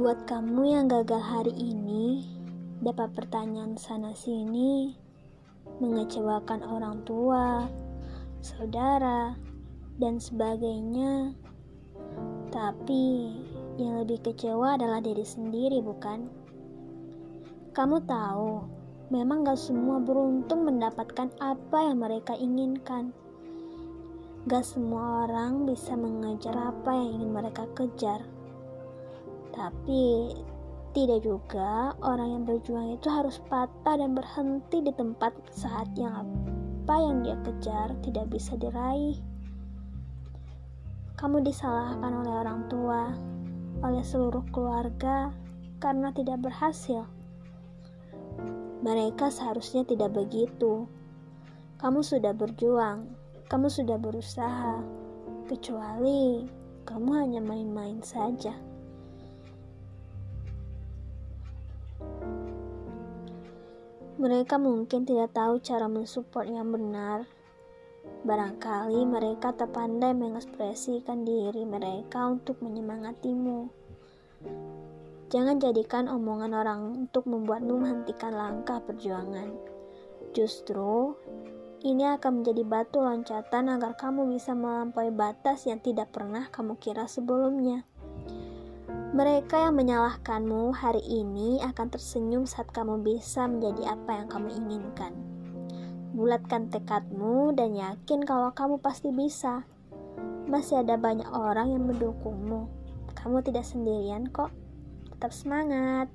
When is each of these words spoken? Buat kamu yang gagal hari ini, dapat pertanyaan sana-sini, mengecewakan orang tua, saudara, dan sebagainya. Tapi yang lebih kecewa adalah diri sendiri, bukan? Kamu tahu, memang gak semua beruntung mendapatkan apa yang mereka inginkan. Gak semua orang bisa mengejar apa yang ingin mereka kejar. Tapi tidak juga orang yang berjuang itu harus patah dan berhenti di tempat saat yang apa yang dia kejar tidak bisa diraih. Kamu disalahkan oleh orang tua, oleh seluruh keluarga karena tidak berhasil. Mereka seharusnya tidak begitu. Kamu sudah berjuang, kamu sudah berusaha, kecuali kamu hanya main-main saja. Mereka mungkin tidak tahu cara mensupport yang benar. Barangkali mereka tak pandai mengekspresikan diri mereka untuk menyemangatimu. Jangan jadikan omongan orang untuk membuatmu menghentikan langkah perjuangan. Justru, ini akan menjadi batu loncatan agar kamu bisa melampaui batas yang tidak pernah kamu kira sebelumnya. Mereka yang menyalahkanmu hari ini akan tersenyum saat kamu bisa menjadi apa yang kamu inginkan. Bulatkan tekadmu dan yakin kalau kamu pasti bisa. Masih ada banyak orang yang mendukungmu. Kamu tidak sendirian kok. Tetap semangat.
Buat 0.00 0.24
kamu 0.24 0.64
yang 0.64 0.88
gagal 0.88 1.20
hari 1.20 1.52
ini, 1.60 2.24
dapat 2.80 3.12
pertanyaan 3.12 3.76
sana-sini, 3.76 4.96
mengecewakan 5.76 6.64
orang 6.64 7.04
tua, 7.04 7.68
saudara, 8.40 9.36
dan 10.00 10.16
sebagainya. 10.16 11.36
Tapi 12.48 13.28
yang 13.76 14.00
lebih 14.00 14.24
kecewa 14.24 14.80
adalah 14.80 15.04
diri 15.04 15.20
sendiri, 15.20 15.84
bukan? 15.84 16.32
Kamu 17.76 18.00
tahu, 18.00 18.64
memang 19.12 19.44
gak 19.44 19.60
semua 19.60 20.00
beruntung 20.00 20.64
mendapatkan 20.64 21.28
apa 21.44 21.92
yang 21.92 22.00
mereka 22.00 22.32
inginkan. 22.40 23.12
Gak 24.48 24.64
semua 24.64 25.28
orang 25.28 25.68
bisa 25.68 25.92
mengejar 25.92 26.56
apa 26.56 26.88
yang 26.88 27.20
ingin 27.20 27.36
mereka 27.36 27.68
kejar. 27.76 28.39
Tapi 29.50 30.34
tidak 30.90 31.22
juga 31.22 31.94
orang 32.02 32.28
yang 32.34 32.42
berjuang 32.46 32.98
itu 32.98 33.06
harus 33.06 33.38
patah 33.46 33.94
dan 33.94 34.14
berhenti 34.18 34.82
di 34.82 34.90
tempat 34.90 35.30
saat 35.54 35.86
yang 35.94 36.26
apa 36.26 36.94
yang 36.98 37.22
dia 37.22 37.38
kejar 37.46 37.94
tidak 38.02 38.26
bisa 38.34 38.58
diraih. 38.58 39.14
Kamu 41.14 41.46
disalahkan 41.46 42.10
oleh 42.10 42.34
orang 42.42 42.66
tua, 42.66 43.14
oleh 43.86 44.02
seluruh 44.02 44.42
keluarga 44.50 45.30
karena 45.78 46.10
tidak 46.10 46.42
berhasil. 46.42 47.06
Mereka 48.80 49.28
seharusnya 49.28 49.84
tidak 49.84 50.16
begitu. 50.16 50.88
Kamu 51.78 52.00
sudah 52.00 52.32
berjuang, 52.32 53.06
kamu 53.46 53.68
sudah 53.68 54.00
berusaha, 54.00 54.80
kecuali 55.46 56.48
kamu 56.88 57.10
hanya 57.14 57.40
main-main 57.44 58.00
saja. 58.02 58.56
Mereka 64.20 64.60
mungkin 64.60 65.08
tidak 65.08 65.32
tahu 65.32 65.64
cara 65.64 65.88
mensupport 65.88 66.44
yang 66.44 66.68
benar. 66.68 67.24
Barangkali 68.20 69.08
mereka 69.08 69.56
tak 69.56 69.72
pandai 69.72 70.12
mengekspresikan 70.12 71.24
diri 71.24 71.64
mereka 71.64 72.28
untuk 72.28 72.60
menyemangatimu. 72.60 73.72
Jangan 75.32 75.56
jadikan 75.56 76.04
omongan 76.12 76.52
orang 76.52 76.80
untuk 77.08 77.24
membuatmu 77.24 77.80
menghentikan 77.80 78.36
langkah 78.36 78.84
perjuangan. 78.84 79.56
Justru, 80.36 81.16
ini 81.80 82.04
akan 82.04 82.44
menjadi 82.44 82.60
batu 82.60 83.00
loncatan 83.00 83.72
agar 83.72 83.96
kamu 83.96 84.36
bisa 84.36 84.52
melampaui 84.52 85.08
batas 85.16 85.64
yang 85.64 85.80
tidak 85.80 86.12
pernah 86.12 86.44
kamu 86.52 86.76
kira 86.76 87.08
sebelumnya. 87.08 87.88
Mereka 89.10 89.66
yang 89.66 89.74
menyalahkanmu 89.74 90.70
hari 90.70 91.02
ini 91.02 91.58
akan 91.66 91.90
tersenyum 91.90 92.46
saat 92.46 92.70
kamu 92.70 93.02
bisa 93.02 93.42
menjadi 93.50 93.98
apa 93.98 94.22
yang 94.22 94.30
kamu 94.30 94.48
inginkan. 94.54 95.10
Bulatkan 96.14 96.70
tekadmu 96.70 97.50
dan 97.58 97.74
yakin 97.74 98.22
kalau 98.22 98.54
kamu 98.54 98.78
pasti 98.78 99.10
bisa. 99.10 99.66
Masih 100.46 100.86
ada 100.86 100.94
banyak 100.94 101.26
orang 101.26 101.74
yang 101.74 101.90
mendukungmu. 101.90 102.70
Kamu 103.18 103.42
tidak 103.42 103.66
sendirian 103.66 104.30
kok. 104.30 104.54
Tetap 105.10 105.34
semangat. 105.34 106.06